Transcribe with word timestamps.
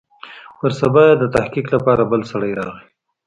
پر 0.59 0.71
سبا 0.79 1.03
يې 1.09 1.13
د 1.21 1.23
تحقيق 1.35 1.67
لپاره 1.75 2.03
بل 2.11 2.21
سړى 2.31 2.51
راغى. 2.59 2.83